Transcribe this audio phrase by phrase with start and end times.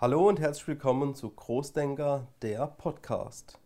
[0.00, 3.58] Hallo und herzlich willkommen zu Großdenker, der Podcast.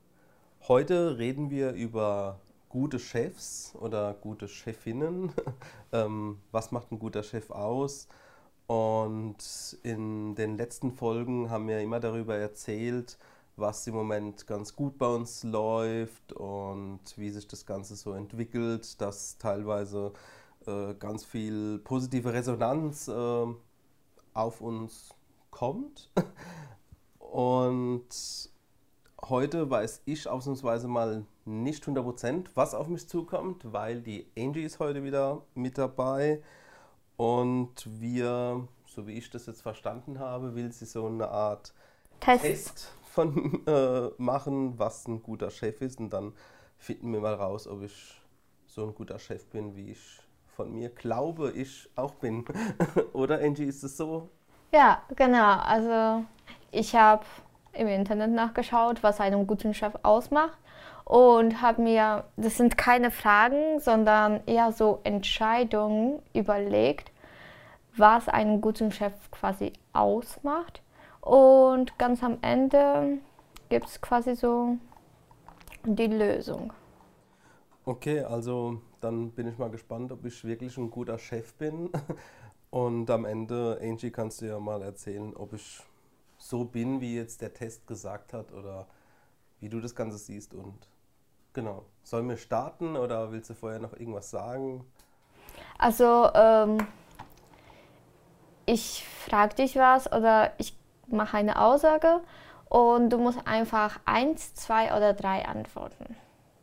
[0.67, 5.33] Heute reden wir über gute Chefs oder gute Chefinnen.
[5.93, 8.09] Ähm, was macht ein guter Chef aus?
[8.67, 13.17] Und in den letzten Folgen haben wir immer darüber erzählt,
[13.55, 19.01] was im Moment ganz gut bei uns läuft und wie sich das Ganze so entwickelt,
[19.01, 20.13] dass teilweise
[20.67, 23.47] äh, ganz viel positive Resonanz äh,
[24.33, 25.15] auf uns
[25.55, 26.11] kommt.
[27.19, 28.09] Und
[29.23, 34.81] heute weiß ich ausnahmsweise mal nicht 100%, was auf mich zukommt, weil die Angie ist
[34.81, 36.43] heute wieder mit dabei
[37.17, 41.73] und wir, so wie ich das jetzt verstanden habe, will sie so eine Art
[42.21, 46.33] Test, Test von äh, machen, was ein guter Chef ist und dann
[46.79, 48.21] finden wir mal raus, ob ich
[48.67, 50.21] so ein guter Chef bin, wie ich
[50.57, 52.45] von mir glaube, ich auch bin.
[53.13, 54.31] Oder Angie, ist es so?
[54.75, 55.59] Ja, genau.
[55.61, 56.25] Also
[56.73, 57.25] ich habe
[57.75, 60.59] im Internet nachgeschaut, was einen guten Chef ausmacht
[61.05, 67.13] und habe mir, das sind keine Fragen, sondern eher so Entscheidungen überlegt,
[67.97, 70.83] was einen guten Chef quasi ausmacht.
[71.21, 73.19] Und ganz am Ende
[73.69, 74.77] gibt es quasi so
[75.85, 76.73] die Lösung.
[77.85, 81.91] Okay, also dann bin ich mal gespannt, ob ich wirklich ein guter Chef bin.
[82.75, 85.81] Und am Ende, Angie, kannst du ja mal erzählen, ob ich
[86.39, 88.89] so bin, wie jetzt der Test gesagt hat oder
[89.61, 90.55] wie du das Ganze siehst.
[90.55, 90.89] Und
[91.53, 94.85] genau, sollen wir starten oder willst du vorher noch irgendwas sagen?
[95.79, 96.79] Also, ähm,
[98.67, 102.23] ich frage dich was oder ich mache eine Aussage
[102.69, 106.17] und du musst einfach eins, zwei oder drei antworten.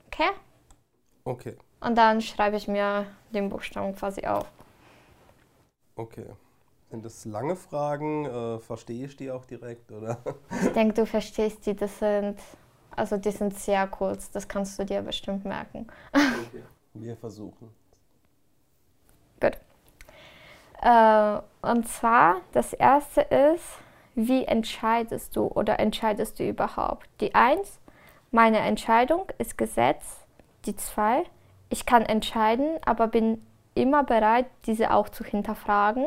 [0.08, 0.32] Okay?
[1.24, 1.56] Okay.
[1.80, 4.52] Und dann schreibe ich mir den Buchstaben quasi auf.
[6.02, 6.26] Okay.
[6.90, 8.26] Sind das lange Fragen?
[8.26, 10.18] Äh, verstehe ich die auch direkt, oder?
[10.64, 11.76] Ich denke, du verstehst die.
[11.76, 12.38] Das sind,
[12.96, 14.32] also die sind sehr kurz.
[14.32, 15.88] Das kannst du dir bestimmt merken.
[16.12, 16.64] Okay.
[16.94, 17.70] Wir versuchen.
[19.40, 19.58] Gut.
[20.82, 23.64] Äh, und zwar, das erste ist,
[24.16, 27.08] wie entscheidest du oder entscheidest du überhaupt?
[27.22, 27.80] Die Eins,
[28.32, 30.18] meine Entscheidung ist Gesetz.
[30.66, 31.24] Die Zwei,
[31.70, 33.46] ich kann entscheiden, aber bin
[33.76, 36.06] immer bereit, diese auch zu hinterfragen.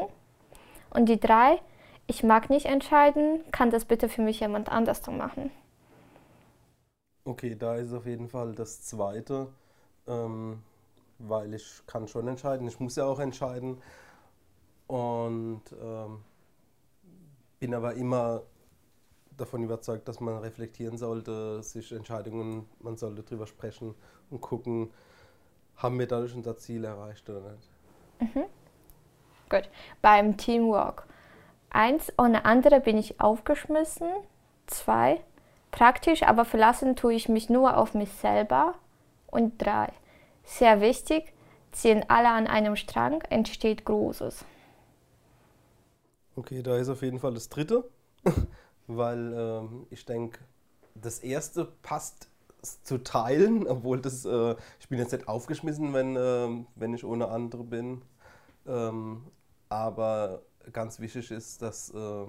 [0.90, 1.60] Und die drei,
[2.06, 5.50] ich mag nicht entscheiden, kann das bitte für mich jemand anders machen?
[7.24, 9.48] Okay, da ist auf jeden Fall das Zweite,
[10.06, 10.62] ähm,
[11.18, 13.80] weil ich kann schon entscheiden, ich muss ja auch entscheiden
[14.86, 16.22] und ähm,
[17.60, 18.42] bin aber immer
[19.36, 23.94] davon überzeugt, dass man reflektieren sollte, sich Entscheidungen, man sollte drüber sprechen
[24.30, 24.90] und gucken,
[25.76, 27.70] haben wir dadurch unser Ziel erreicht oder nicht.
[28.20, 28.44] Mhm.
[29.48, 29.68] Gut.
[30.02, 31.06] Beim Teamwork.
[31.70, 34.08] Eins, ohne andere bin ich aufgeschmissen.
[34.66, 35.20] Zwei,
[35.70, 38.74] praktisch, aber verlassen tue ich mich nur auf mich selber.
[39.26, 39.92] Und drei,
[40.44, 41.32] sehr wichtig,
[41.72, 44.44] ziehen alle an einem Strang, entsteht Großes.
[46.36, 47.88] Okay, da ist auf jeden Fall das dritte,
[48.86, 50.38] weil ähm, ich denke,
[50.94, 52.28] das erste passt
[52.64, 57.28] zu teilen, obwohl das, äh, ich bin jetzt nicht aufgeschmissen, wenn, äh, wenn ich ohne
[57.28, 58.02] andere bin.
[58.66, 59.24] Ähm,
[59.68, 60.42] aber
[60.72, 62.26] ganz wichtig ist, dass äh,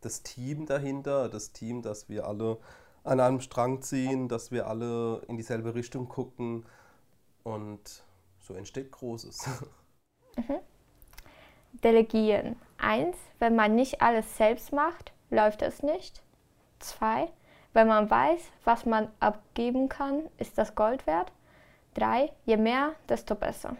[0.00, 2.58] das Team dahinter, das Team, dass wir alle
[3.04, 6.66] an einem Strang ziehen, dass wir alle in dieselbe Richtung gucken
[7.42, 8.04] und
[8.40, 9.48] so entsteht Großes.
[10.36, 10.60] Mhm.
[11.82, 12.54] Delegieren.
[12.78, 16.22] Eins, wenn man nicht alles selbst macht, läuft es nicht.
[16.78, 17.32] Zwei,
[17.72, 21.32] wenn man weiß, was man abgeben kann, ist das Gold wert.
[21.94, 23.76] Drei, je mehr, desto besser.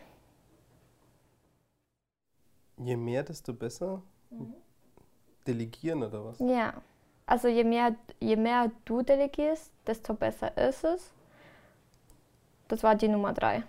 [2.76, 4.02] Je mehr, desto besser?
[4.30, 4.54] Mhm.
[5.46, 6.38] Delegieren oder was?
[6.38, 6.74] Ja.
[7.26, 11.12] Also je mehr, je mehr du delegierst, desto besser ist es.
[12.68, 13.62] Das war die Nummer drei.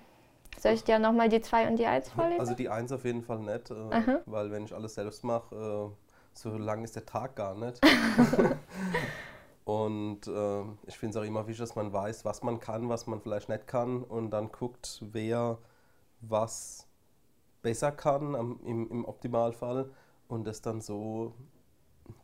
[0.60, 2.40] Soll ich dir nochmal die 2 und die 1 vorlesen?
[2.40, 5.90] Also die 1 auf jeden Fall nicht, äh, weil wenn ich alles selbst mache, äh,
[6.34, 7.80] so lang ist der Tag gar nicht.
[9.72, 13.08] Und äh, ich finde es auch immer wichtig, dass man weiß, was man kann, was
[13.08, 15.60] man vielleicht nicht kann und dann guckt, wer
[16.20, 16.88] was
[17.62, 19.90] besser kann am, im, im Optimalfall
[20.28, 21.34] und das dann so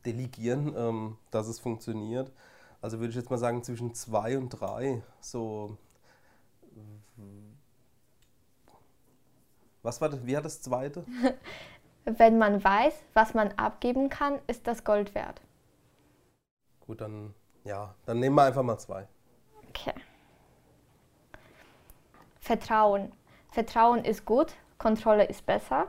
[0.06, 2.34] delegieren, ähm, dass es funktioniert.
[2.82, 5.78] Also würde ich jetzt mal sagen, zwischen zwei und drei, so.
[9.84, 10.26] Was war das?
[10.26, 11.06] Wie hat das zweite?
[12.04, 15.40] Wenn man weiß, was man abgeben kann, ist das Gold wert.
[16.88, 19.07] Gut, dann ja, dann nehmen wir einfach mal zwei.
[19.69, 19.94] Okay.
[22.39, 23.12] Vertrauen.
[23.51, 25.88] Vertrauen ist gut, Kontrolle ist besser.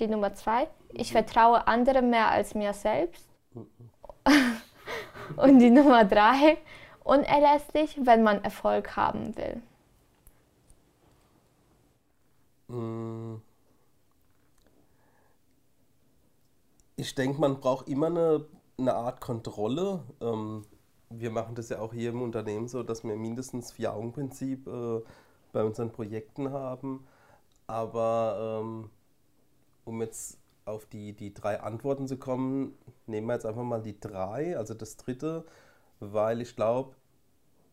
[0.00, 0.68] Die Nummer zwei.
[0.90, 1.18] Ich mhm.
[1.18, 3.28] vertraue anderen mehr als mir selbst.
[3.54, 3.68] Mhm.
[5.36, 6.58] Und die Nummer drei,
[7.04, 9.62] unerlässlich, wenn man Erfolg haben will.
[12.68, 13.40] Mm.
[16.96, 18.44] Ich denke, man braucht immer eine,
[18.82, 20.02] eine Art Kontrolle.
[20.20, 20.64] Ähm,
[21.10, 25.00] wir machen das ja auch hier im Unternehmen so, dass wir mindestens vier Augen-Prinzip äh,
[25.52, 27.06] bei unseren Projekten haben.
[27.66, 28.90] Aber ähm,
[29.84, 32.74] um jetzt auf die, die drei Antworten zu kommen,
[33.06, 35.44] nehmen wir jetzt einfach mal die drei, also das dritte,
[36.00, 36.94] weil ich glaube,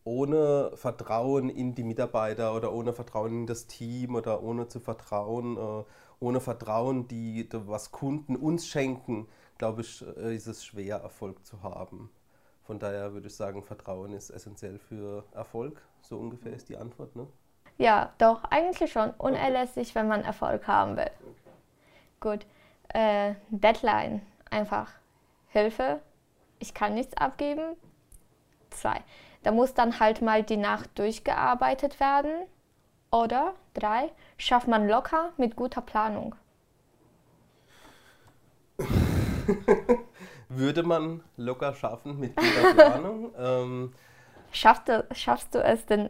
[0.04, 5.56] ohne Vertrauen in die Mitarbeiter oder ohne Vertrauen in das Team oder ohne zu vertrauen,
[5.56, 5.84] äh,
[6.20, 9.28] ohne Vertrauen, die, was Kunden uns schenken,
[9.60, 12.10] glaube ich, äh, ist es schwer, Erfolg zu haben.
[12.62, 15.82] Von daher würde ich sagen, Vertrauen ist essentiell für Erfolg.
[16.00, 17.26] So ungefähr ist die Antwort, ne?
[17.76, 19.10] Ja, doch, eigentlich schon.
[19.18, 21.10] Unerlässlich, wenn man Erfolg haben will.
[22.20, 22.46] Gut.
[22.88, 24.22] Äh, Deadline.
[24.50, 24.92] Einfach
[25.48, 26.00] Hilfe.
[26.58, 27.76] Ich kann nichts abgeben.
[28.70, 29.02] Zwei.
[29.42, 32.46] Da muss dann halt mal die Nacht durchgearbeitet werden.
[33.10, 34.10] Oder drei.
[34.38, 36.34] Schafft man locker mit guter Planung.
[40.48, 43.30] Würde man locker schaffen mit guter Planung?
[43.38, 43.92] ähm,
[44.52, 46.08] Schaffst du, schaffst du es denn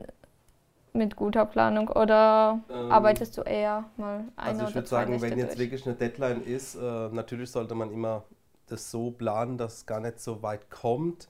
[0.92, 5.38] mit guter Planung oder ähm, arbeitest du eher mal eine Also ich würde sagen, wenn
[5.38, 8.25] jetzt wirklich eine Deadline ist, äh, natürlich sollte man immer
[8.66, 11.28] das so planen, dass es gar nicht so weit kommt.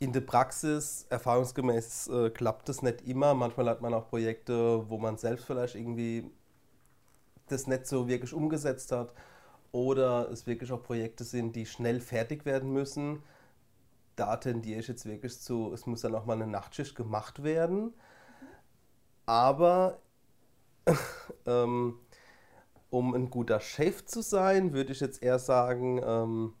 [0.00, 3.34] In der Praxis, erfahrungsgemäß, äh, klappt das nicht immer.
[3.34, 6.30] Manchmal hat man auch Projekte, wo man selbst vielleicht irgendwie
[7.48, 9.12] das nicht so wirklich umgesetzt hat
[9.86, 13.22] oder es wirklich auch Projekte sind, die schnell fertig werden müssen.
[14.16, 17.92] Da tendiere ich jetzt wirklich zu, es muss dann auch mal eine Nachtschicht gemacht werden
[19.28, 19.98] aber
[21.46, 21.98] ähm,
[22.88, 26.54] um ein guter Chef zu sein, würde ich jetzt eher sagen, ähm,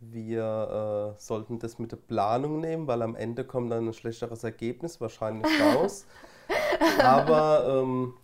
[0.00, 4.44] wir äh, sollten das mit der Planung nehmen, weil am Ende kommt dann ein schlechteres
[4.44, 5.46] Ergebnis wahrscheinlich
[5.76, 6.06] raus.
[7.02, 8.14] Aber ähm,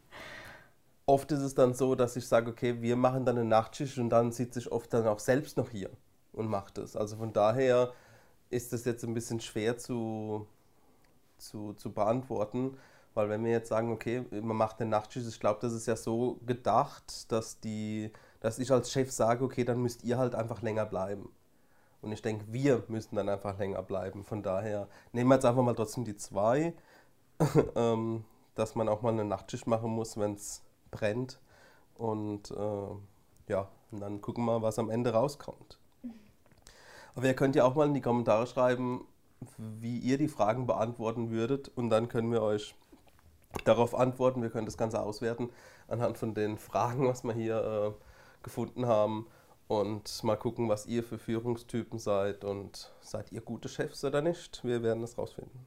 [1.10, 4.10] oft ist es dann so, dass ich sage, okay, wir machen dann eine Nachtschicht und
[4.10, 5.90] dann sitze ich oft dann auch selbst noch hier
[6.32, 6.94] und mache das.
[6.96, 7.92] Also von daher
[8.48, 10.46] ist das jetzt ein bisschen schwer zu,
[11.36, 12.76] zu, zu beantworten.
[13.14, 15.96] Weil wenn wir jetzt sagen, okay, man macht eine Nachtschicht, ich glaube, das ist ja
[15.96, 20.62] so gedacht, dass, die, dass ich als Chef sage, okay, dann müsst ihr halt einfach
[20.62, 21.28] länger bleiben.
[22.02, 24.22] Und ich denke, wir müssen dann einfach länger bleiben.
[24.22, 26.72] Von daher nehmen wir jetzt einfach mal trotzdem die zwei,
[27.74, 28.24] ähm,
[28.54, 31.40] dass man auch mal eine Nachtschicht machen muss, wenn es brennt.
[31.94, 35.78] Und äh, ja, und dann gucken wir mal, was am Ende rauskommt.
[37.14, 39.06] Aber ihr könnt ja auch mal in die Kommentare schreiben,
[39.58, 41.70] wie ihr die Fragen beantworten würdet.
[41.75, 42.75] Und dann können wir euch
[43.64, 44.42] darauf antworten.
[44.42, 45.50] Wir können das Ganze auswerten
[45.88, 48.04] anhand von den Fragen, was wir hier äh,
[48.43, 49.26] gefunden haben
[49.70, 54.64] und mal gucken, was ihr für Führungstypen seid und seid ihr gute Chefs oder nicht.
[54.64, 55.66] Wir werden das rausfinden.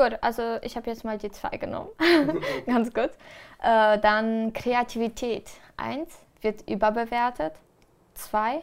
[0.00, 1.90] Gut, also ich habe jetzt mal die zwei genommen.
[2.66, 3.10] Ganz gut.
[3.62, 5.50] Äh, dann Kreativität.
[5.76, 7.52] Eins wird überbewertet.
[8.14, 8.62] Zwei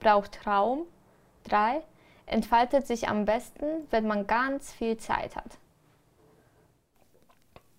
[0.00, 0.86] braucht Raum.
[1.44, 1.82] Drei
[2.24, 5.58] entfaltet sich am besten, wenn man ganz viel Zeit hat.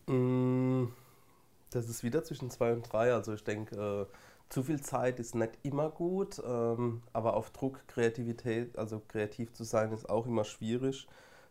[0.06, 0.90] Mm,
[1.72, 3.12] das ist wieder zwischen zwei und drei.
[3.12, 4.16] Also ich denke, äh,
[4.50, 9.64] zu viel Zeit ist nicht immer gut, ähm, aber auf Druck Kreativität, also kreativ zu
[9.64, 11.08] sein, ist auch immer schwierig.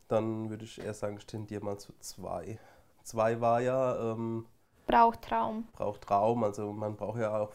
[0.09, 2.59] Dann würde ich eher sagen, ich tendiere mal zu zwei.
[3.03, 4.13] Zwei war ja.
[4.13, 4.47] Ähm,
[4.87, 5.69] braucht Raum.
[5.73, 7.53] Braucht Raum, also man braucht ja auch,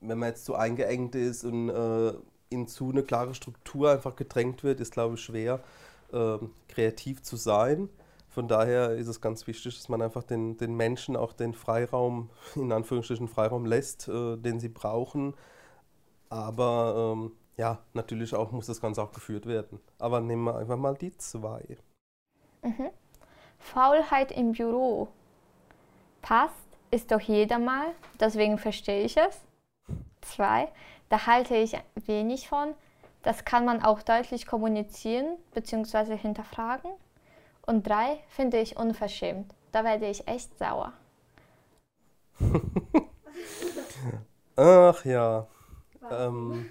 [0.00, 2.12] wenn man jetzt zu eingeengt ist und äh,
[2.50, 5.60] in zu eine klare Struktur einfach gedrängt wird, ist glaube ich schwer,
[6.12, 7.88] äh, kreativ zu sein.
[8.28, 12.30] Von daher ist es ganz wichtig, dass man einfach den, den Menschen auch den Freiraum,
[12.54, 15.34] in Anführungsstrichen Freiraum lässt, äh, den sie brauchen.
[16.30, 19.80] Aber ähm, ja, natürlich auch muss das Ganze auch geführt werden.
[19.98, 21.78] Aber nehmen wir einfach mal die zwei.
[22.62, 22.90] Mhm.
[23.58, 25.08] Faulheit im Büro.
[26.20, 26.54] Passt,
[26.90, 29.40] ist doch jeder mal, deswegen verstehe ich es.
[30.20, 30.70] Zwei,
[31.08, 32.74] da halte ich wenig von.
[33.22, 36.16] Das kann man auch deutlich kommunizieren bzw.
[36.16, 36.90] hinterfragen.
[37.66, 39.54] Und drei finde ich unverschämt.
[39.70, 40.92] Da werde ich echt sauer.
[44.56, 45.46] Ach ja.
[46.10, 46.68] Ähm,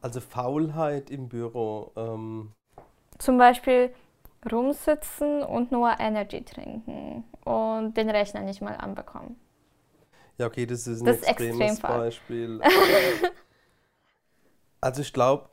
[0.00, 1.92] also Faulheit im Büro.
[1.96, 2.52] Ähm.
[3.18, 3.92] Zum Beispiel
[4.50, 9.36] rumsitzen und nur Energy trinken und den Rechner nicht mal anbekommen.
[10.38, 12.60] Ja, okay, das ist ein das extremes extrem Beispiel.
[14.80, 15.48] also ich glaube,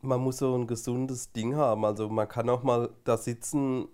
[0.00, 1.84] man muss so ein gesundes Ding haben.
[1.84, 3.86] Also man kann auch mal da sitzen,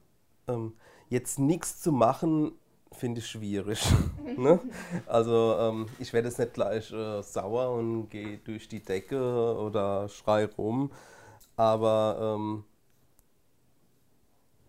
[0.49, 0.75] ähm,
[1.11, 2.53] jetzt nichts zu machen,
[2.93, 3.83] finde ich schwierig.
[4.37, 4.61] ne?
[5.07, 10.09] Also ähm, ich werde jetzt nicht gleich äh, sauer und gehe durch die Decke oder
[10.09, 10.91] schrei rum,
[11.57, 12.65] aber ähm,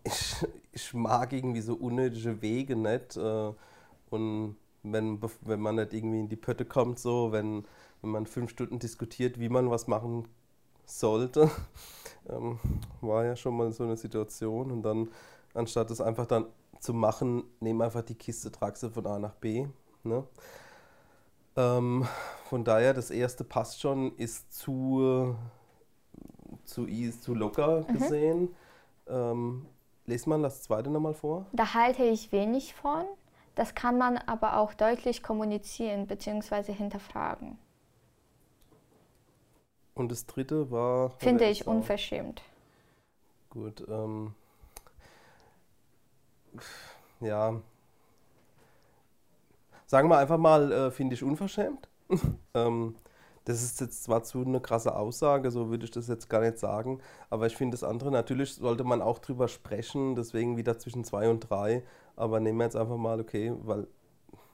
[0.04, 0.36] ich,
[0.72, 3.16] ich mag irgendwie so unnötige Wege nicht.
[3.16, 3.52] Äh,
[4.10, 7.64] und wenn, wenn man nicht irgendwie in die Pötte kommt, so, wenn,
[8.02, 10.26] wenn man fünf Stunden diskutiert, wie man was machen
[10.86, 11.50] sollte,
[12.28, 12.58] ähm,
[13.00, 14.70] war ja schon mal so eine Situation.
[14.70, 15.08] Und dann,
[15.54, 16.46] anstatt es einfach dann
[16.80, 19.66] zu machen, nehme einfach die Kiste, trage sie von A nach B.
[20.02, 20.24] Ne?
[21.56, 22.06] Ähm,
[22.48, 25.36] von daher, das erste passt schon, ist zu,
[26.64, 26.86] zu,
[27.20, 27.92] zu locker mhm.
[27.98, 28.54] gesehen.
[29.08, 29.66] Ähm,
[30.10, 31.46] Lest man das zweite nochmal vor?
[31.52, 33.04] Da halte ich wenig von.
[33.54, 36.72] Das kann man aber auch deutlich kommunizieren bzw.
[36.72, 37.56] hinterfragen.
[39.94, 41.10] Und das dritte war.
[41.10, 42.42] Finde ich unverschämt.
[43.50, 43.86] Gut.
[43.88, 44.34] Ähm,
[47.20, 47.60] ja.
[49.86, 51.88] Sagen wir einfach mal, äh, finde ich unverschämt.
[52.54, 52.94] ähm,
[53.44, 56.58] das ist jetzt zwar zu eine krasse Aussage, so würde ich das jetzt gar nicht
[56.58, 61.04] sagen, aber ich finde das andere, natürlich sollte man auch drüber sprechen, deswegen wieder zwischen
[61.04, 61.82] zwei und drei,
[62.16, 63.86] aber nehmen wir jetzt einfach mal, okay, weil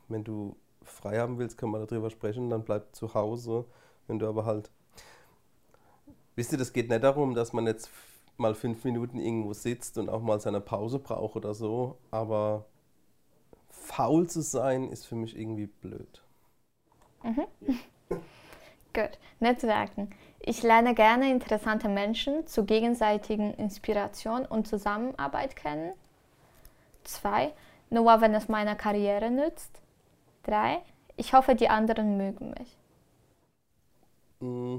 [0.08, 3.64] wenn du frei haben willst, können wir darüber sprechen, dann bleib zu Hause,
[4.06, 4.70] wenn du aber halt,
[6.36, 7.90] wisst ihr, das geht nicht darum, dass man jetzt
[8.38, 12.66] mal fünf Minuten irgendwo sitzt und auch mal seine Pause braucht oder so, aber
[13.70, 16.22] faul zu sein ist für mich irgendwie blöd.
[17.22, 17.46] Mhm.
[18.92, 19.18] Gut.
[19.40, 20.10] Netzwerken.
[20.40, 25.92] Ich lerne gerne interessante Menschen zur gegenseitigen Inspiration und Zusammenarbeit kennen.
[27.04, 27.52] Zwei.
[27.90, 29.82] Nur wenn es meiner Karriere nützt.
[30.42, 30.78] Drei.
[31.16, 32.76] Ich hoffe, die anderen mögen mich.
[34.40, 34.78] Mm.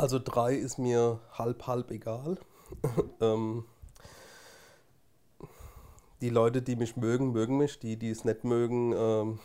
[0.00, 2.38] Also drei ist mir halb, halb egal.
[3.20, 3.64] ähm,
[6.20, 7.80] die Leute, die mich mögen, mögen mich.
[7.80, 9.40] Die, die es nicht mögen, ähm,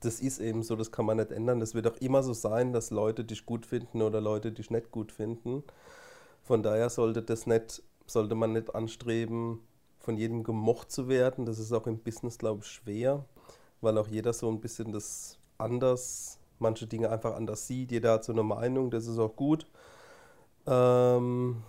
[0.00, 1.60] das ist eben so, das kann man nicht ändern.
[1.60, 4.90] Das wird auch immer so sein, dass Leute dich gut finden oder Leute dich nicht
[4.90, 5.62] gut finden.
[6.42, 9.60] Von daher sollte das nicht, sollte man nicht anstreben,
[10.00, 11.46] von jedem gemocht zu werden.
[11.46, 13.24] Das ist auch im Business, glaube ich, schwer,
[13.80, 17.92] weil auch jeder so ein bisschen das anders, manche Dinge einfach anders sieht.
[17.92, 19.66] Jeder hat so eine Meinung, das ist auch gut.
[20.66, 21.62] Ähm,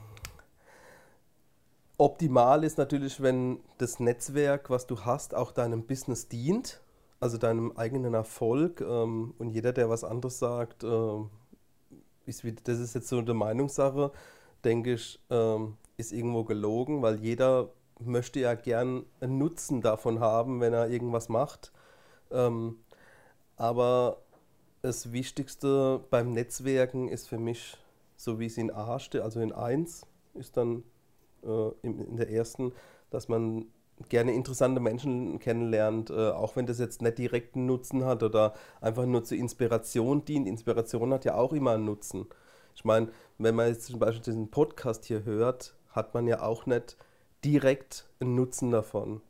[1.98, 6.82] optimal ist natürlich, wenn das Netzwerk, was du hast, auch deinem Business dient
[7.20, 11.18] also deinem eigenen Erfolg ähm, und jeder, der was anderes sagt, äh,
[12.26, 14.12] ist, das ist jetzt so eine Meinungssache,
[14.64, 20.62] denke ich, ähm, ist irgendwo gelogen, weil jeder möchte ja gern einen Nutzen davon haben,
[20.62, 21.72] wenn er irgendwas macht.
[22.32, 22.78] Ähm,
[23.56, 24.22] aber
[24.82, 27.78] das Wichtigste beim Netzwerken ist für mich,
[28.16, 30.84] so wie es in A steht, also in 1 ist dann
[31.44, 32.74] äh, in, der ersten,
[33.10, 33.66] dass man
[34.10, 39.06] gerne interessante Menschen kennenlernt, äh, auch wenn das jetzt nicht direkten Nutzen hat oder einfach
[39.06, 40.48] nur zur Inspiration dient.
[40.48, 42.28] Inspiration hat ja auch immer einen Nutzen.
[42.76, 46.68] Ich meine, wenn man jetzt zum Beispiel diesen Podcast hier hört, hat man ja auch
[46.68, 46.96] nicht
[47.44, 49.22] direkt einen Nutzen davon.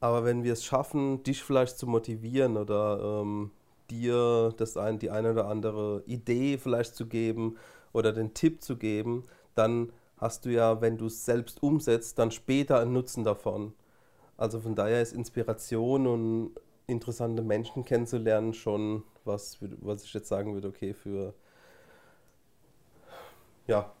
[0.00, 3.50] Aber wenn wir es schaffen, dich vielleicht zu motivieren oder ähm,
[3.90, 7.56] dir das ein, die eine oder andere Idee vielleicht zu geben
[7.92, 12.30] oder den Tipp zu geben, dann hast du ja, wenn du es selbst umsetzt, dann
[12.30, 13.72] später einen Nutzen davon.
[14.36, 16.50] Also von daher ist Inspiration und
[16.86, 21.34] interessante Menschen kennenzulernen schon was, was ich jetzt sagen würde, okay, für
[23.66, 23.92] ja,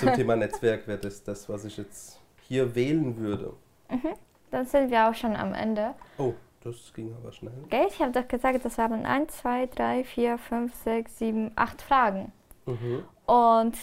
[0.00, 3.52] zum Thema Netzwerk wäre das das, was ich jetzt hier wählen würde.
[3.88, 4.14] Mhm.
[4.50, 5.94] Dann sind wir auch schon am Ende.
[6.18, 6.34] Oh,
[6.66, 7.54] das ging aber schnell.
[7.64, 11.82] Okay, ich habe doch gesagt, das waren 1, 2, 3, 4, 5, 6, 7, 8
[11.82, 12.32] Fragen.
[12.66, 13.04] Mhm.
[13.26, 13.76] Und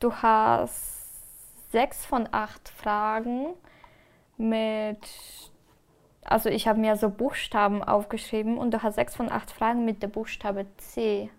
[0.00, 0.98] du hast
[1.70, 3.54] sechs von acht Fragen
[4.36, 4.98] mit,
[6.22, 10.02] also ich habe mir so Buchstaben aufgeschrieben und du hast sechs von acht Fragen mit
[10.02, 11.30] der Buchstabe C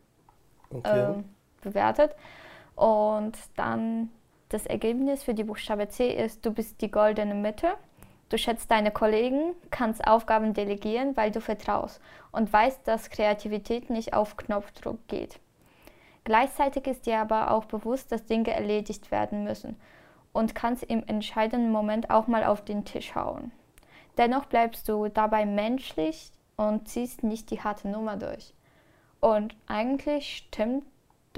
[0.70, 1.14] okay.
[1.16, 1.26] ähm,
[1.62, 2.16] bewertet.
[2.76, 4.10] Und dann
[4.50, 7.76] das Ergebnis für die Buchstabe C ist, du bist die goldene Mitte.
[8.30, 12.00] Du schätzt deine Kollegen, kannst Aufgaben delegieren, weil du vertraust
[12.32, 15.40] und weißt, dass Kreativität nicht auf Knopfdruck geht.
[16.24, 19.76] Gleichzeitig ist dir aber auch bewusst, dass Dinge erledigt werden müssen
[20.32, 23.52] und kannst im entscheidenden Moment auch mal auf den Tisch hauen.
[24.18, 28.54] Dennoch bleibst du dabei menschlich und ziehst nicht die harte Nummer durch.
[29.22, 30.86] Und eigentlich stimmt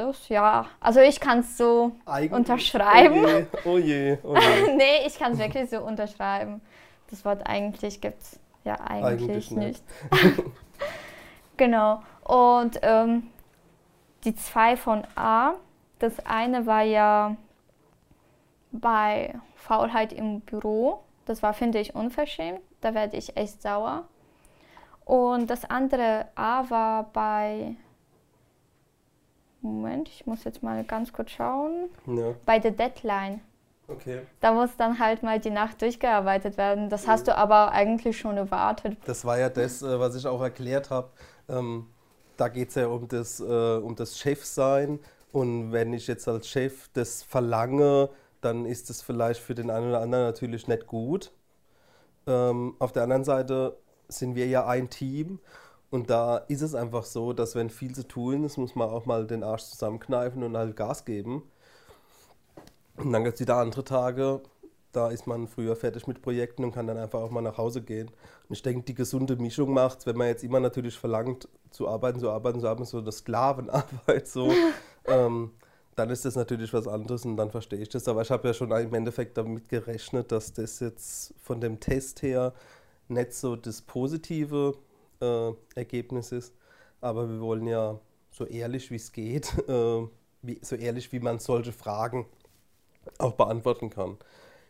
[0.02, 0.66] das, ja.
[0.80, 3.24] Also ich kann es so eigentlich, unterschreiben.
[3.24, 4.18] Oh je, oh je.
[4.24, 4.74] Oh je.
[4.76, 6.62] nee, ich kann es wirklich so unterschreiben.
[7.10, 9.84] Das Wort eigentlich gibt es ja eigentlich, eigentlich nicht.
[10.12, 10.44] nicht.
[11.58, 12.02] genau.
[12.24, 13.30] Und ähm,
[14.24, 15.54] die zwei von A,
[16.00, 17.36] das eine war ja
[18.72, 22.62] bei Faulheit im Büro Das war, finde ich, unverschämt.
[22.82, 24.06] Da werde ich echt sauer.
[25.06, 27.76] Und das andere A war bei.
[29.62, 31.90] Moment, ich muss jetzt mal ganz kurz schauen.
[32.08, 33.42] Ja, Bei der Deadline.
[33.88, 34.22] okay.
[34.40, 36.90] Da muss dann halt mal die Nacht durchgearbeitet werden.
[36.90, 38.98] Das hast du aber eigentlich schon erwartet.
[39.06, 41.10] Das war ja das, äh, was ich auch erklärt habe.
[41.48, 41.88] Ähm,
[42.38, 43.44] da geht es ja um das, äh,
[43.78, 45.00] um das Chefsein.
[45.32, 48.10] Und wenn ich jetzt als Chef das verlange,
[48.42, 51.32] dann ist das vielleicht für den einen oder anderen natürlich nicht gut.
[52.28, 53.78] Ähm, auf der anderen Seite
[54.08, 55.40] sind wir ja ein Team.
[55.92, 59.06] Und da ist es einfach so, dass wenn viel zu tun ist, muss man auch
[59.06, 61.44] mal den Arsch zusammenkneifen und halt Gas geben.
[62.96, 64.42] Und dann gibt es wieder andere Tage,
[64.94, 67.82] da ist man früher fertig mit Projekten und kann dann einfach auch mal nach Hause
[67.82, 68.08] gehen.
[68.08, 72.20] Und ich denke, die gesunde Mischung macht wenn man jetzt immer natürlich verlangt, zu arbeiten,
[72.20, 74.52] zu arbeiten, zu arbeiten, so eine Sklavenarbeit, so,
[75.08, 75.52] ähm,
[75.96, 78.08] dann ist das natürlich was anderes und dann verstehe ich das.
[78.08, 82.22] Aber ich habe ja schon im Endeffekt damit gerechnet, dass das jetzt von dem Test
[82.22, 82.54] her
[83.10, 84.76] nicht so das positive
[85.22, 86.54] äh, Ergebnis ist.
[87.00, 88.00] Aber wir wollen ja
[88.32, 90.08] so ehrlich wie es geht, äh,
[90.42, 92.26] wie, so ehrlich wie man solche Fragen
[93.18, 94.18] auch beantworten kann.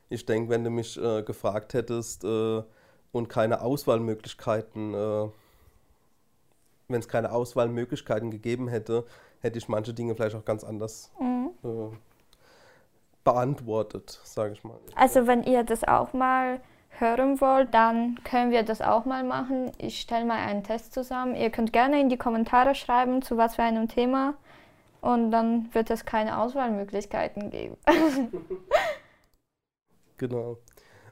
[0.09, 2.63] Ich denke, wenn du mich äh, gefragt hättest äh,
[3.11, 5.29] und keine Auswahlmöglichkeiten, äh,
[6.87, 9.05] wenn es keine Auswahlmöglichkeiten gegeben hätte,
[9.39, 11.11] hätte ich manche Dinge vielleicht auch ganz anders
[11.63, 11.95] äh,
[13.23, 14.79] beantwortet, sage ich mal.
[14.95, 16.59] Also wenn ihr das auch mal
[16.99, 19.71] hören wollt, dann können wir das auch mal machen.
[19.77, 21.35] Ich stelle mal einen Test zusammen.
[21.35, 24.35] Ihr könnt gerne in die Kommentare schreiben, zu was für einem Thema.
[25.01, 27.77] Und dann wird es keine Auswahlmöglichkeiten geben.
[30.17, 30.59] Genau.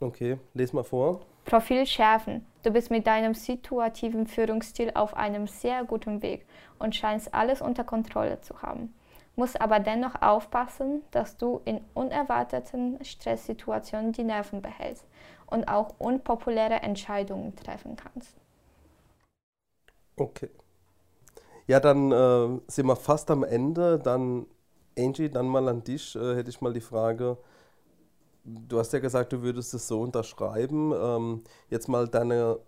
[0.00, 1.20] okay, les mal vor.
[1.44, 2.44] Profil schärfen.
[2.68, 6.44] Du bist mit deinem situativen Führungsstil auf einem sehr guten Weg
[6.78, 8.92] und scheinst alles unter Kontrolle zu haben.
[9.36, 15.06] Musst aber dennoch aufpassen, dass du in unerwarteten Stresssituationen die Nerven behältst
[15.46, 18.36] und auch unpopuläre Entscheidungen treffen kannst.
[20.18, 20.50] Okay.
[21.68, 23.98] Ja, dann äh, sind wir fast am Ende.
[23.98, 24.44] Dann,
[24.98, 26.14] Angie, dann mal an dich.
[26.16, 27.38] Äh, hätte ich mal die Frage.
[28.50, 30.92] Du hast ja gesagt, du würdest es so unterschreiben.
[30.98, 32.58] Ähm, jetzt mal deine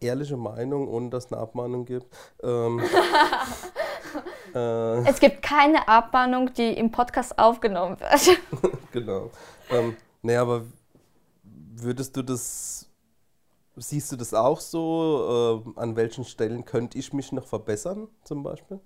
[0.00, 2.06] ehrliche Meinung, ohne dass es eine Abmahnung gibt.
[2.42, 2.80] Ähm,
[4.54, 8.40] äh, Es gibt keine Abmahnung, die im Podcast aufgenommen wird.
[8.92, 9.30] genau.
[9.70, 10.64] Ähm, nee, aber
[11.44, 12.88] würdest du das,
[13.76, 15.62] siehst du das auch so?
[15.76, 18.80] Äh, an welchen Stellen könnte ich mich noch verbessern, zum Beispiel?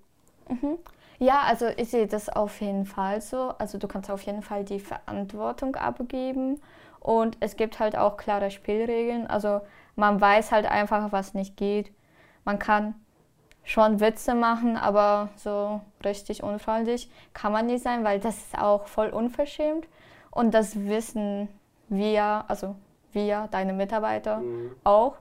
[1.18, 3.54] Ja, also ich sehe das auf jeden Fall so.
[3.58, 6.60] Also du kannst auf jeden Fall die Verantwortung abgeben
[7.00, 9.26] und es gibt halt auch klare Spielregeln.
[9.26, 9.60] Also
[9.94, 11.90] man weiß halt einfach, was nicht geht.
[12.44, 12.94] Man kann
[13.64, 18.86] schon Witze machen, aber so richtig unfreundlich kann man nicht sein, weil das ist auch
[18.86, 19.88] voll unverschämt.
[20.30, 21.48] Und das wissen
[21.88, 22.76] wir, also
[23.12, 24.42] wir, deine Mitarbeiter
[24.84, 25.16] auch.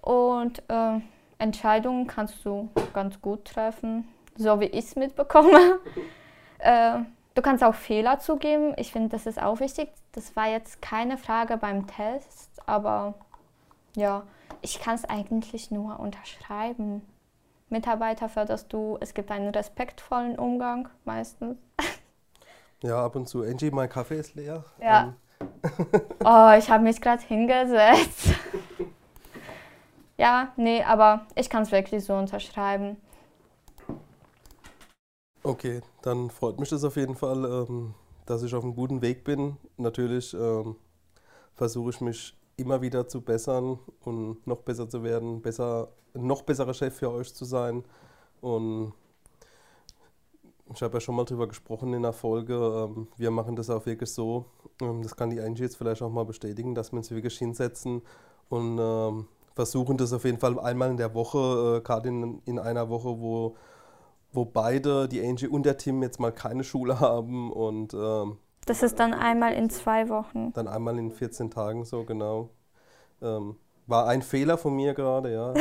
[0.00, 1.00] Und äh,
[1.38, 4.08] Entscheidungen kannst du ganz gut treffen,
[4.40, 5.78] so wie ich es mitbekomme.
[6.58, 6.98] äh,
[7.34, 8.74] du kannst auch Fehler zugeben.
[8.76, 9.90] Ich finde, das ist auch wichtig.
[10.12, 13.14] Das war jetzt keine Frage beim Test, aber
[13.94, 14.22] ja,
[14.62, 17.02] ich kann es eigentlich nur unterschreiben.
[17.68, 21.58] Mitarbeiter förderst du, es gibt einen respektvollen Umgang meistens.
[22.82, 23.42] Ja, ab und zu.
[23.42, 24.64] Angie, mein Kaffee ist leer.
[24.80, 25.12] Ja.
[26.24, 28.30] oh, ich habe mich gerade hingesetzt.
[30.16, 32.96] ja, nee, aber ich kann es wirklich so unterschreiben.
[35.42, 37.94] Okay, dann freut mich das auf jeden Fall, ähm,
[38.26, 39.56] dass ich auf einem guten Weg bin.
[39.78, 40.76] Natürlich ähm,
[41.54, 46.74] versuche ich mich immer wieder zu bessern und noch besser zu werden, besser, noch besserer
[46.74, 47.84] Chef für euch zu sein.
[48.42, 48.92] Und
[50.74, 52.54] ich habe ja schon mal drüber gesprochen in der Folge.
[52.54, 54.44] Ähm, wir machen das auch wirklich so.
[54.82, 58.02] Ähm, das kann die Angie jetzt vielleicht auch mal bestätigen, dass wir uns wirklich hinsetzen
[58.50, 62.58] und ähm, versuchen das auf jeden Fall einmal in der Woche, äh, gerade in, in
[62.58, 63.56] einer Woche, wo,
[64.32, 67.94] wo beide, die Angie und der Tim, jetzt mal keine Schule haben und
[68.66, 70.52] das ist dann einmal in zwei Wochen.
[70.52, 72.50] Dann einmal in 14 Tagen, so genau.
[73.22, 75.52] Ähm, war ein Fehler von mir gerade, ja.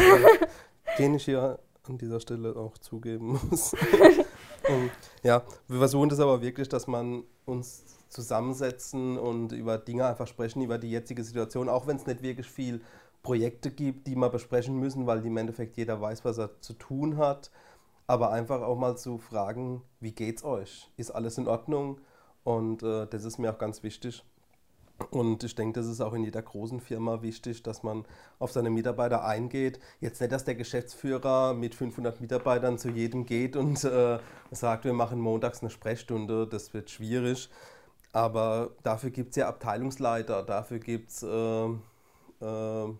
[0.99, 3.73] den ich hier an dieser Stelle auch zugeben muss.
[3.73, 4.91] und,
[5.23, 10.61] ja, wir versuchen das aber wirklich, dass man uns zusammensetzen und über Dinge einfach sprechen,
[10.61, 12.81] über die jetzige Situation, auch wenn es nicht wirklich viel
[13.23, 17.17] Projekte gibt, die wir besprechen müssen, weil im Endeffekt jeder weiß, was er zu tun
[17.17, 17.51] hat.
[18.09, 20.89] Aber einfach auch mal zu fragen, wie geht's euch?
[20.97, 22.01] Ist alles in Ordnung?
[22.43, 24.25] Und äh, das ist mir auch ganz wichtig.
[25.11, 28.05] Und ich denke, das ist auch in jeder großen Firma wichtig, dass man
[28.39, 29.79] auf seine Mitarbeiter eingeht.
[29.99, 34.17] Jetzt nicht, dass der Geschäftsführer mit 500 Mitarbeitern zu jedem geht und äh,
[34.49, 36.47] sagt, wir machen montags eine Sprechstunde.
[36.47, 37.47] Das wird schwierig.
[38.11, 41.65] Aber dafür gibt es ja Abteilungsleiter, dafür gibt es äh,
[42.41, 42.93] äh,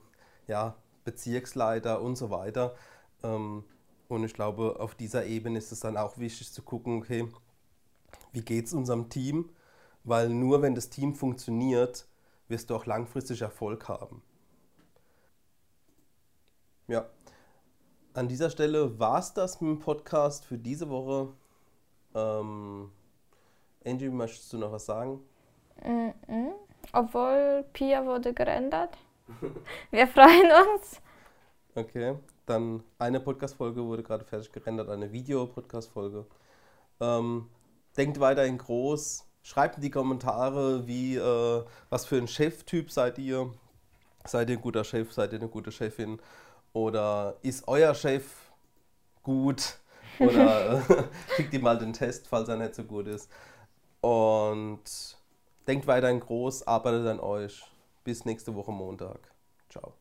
[0.46, 2.76] ja, Bezirksleiter und so weiter.
[3.24, 3.64] Ähm,
[4.10, 7.30] und ich glaube, auf dieser Ebene ist es dann auch wichtig zu gucken, okay,
[8.34, 9.50] wie geht es unserem Team,
[10.04, 12.08] weil nur wenn das Team funktioniert,
[12.48, 14.22] wirst du auch langfristig Erfolg haben.
[16.88, 17.08] Ja,
[18.14, 21.32] an dieser Stelle war es das mit dem Podcast für diese Woche.
[22.16, 22.92] Ähm,
[23.86, 25.22] Angie, möchtest du noch was sagen?
[25.84, 26.52] Mm -mm.
[26.94, 28.98] Obwohl Pia wurde geändert.
[29.92, 31.00] Wir freuen uns.
[31.76, 32.16] Okay,
[32.50, 36.26] dann eine Podcast-Folge wurde gerade fertig gerendert, eine Video-Podcast-Folge.
[37.00, 37.50] Ähm,
[37.98, 39.26] denkt weiterhin groß.
[39.42, 43.52] Schreibt in die Kommentare, wie, äh, was für ein Cheftyp seid ihr.
[44.26, 45.12] Seid ihr ein guter Chef?
[45.14, 46.20] Seid ihr eine gute Chefin?
[46.74, 48.52] Oder ist euer Chef
[49.24, 49.80] gut?
[50.20, 51.04] Oder äh,
[51.36, 53.30] schickt ihr mal den Test, falls er nicht so gut ist.
[54.02, 55.18] Und
[55.68, 57.64] denkt weiterhin groß, arbeitet an euch.
[58.04, 59.20] Bis nächste Woche Montag.
[59.70, 59.94] Ciao.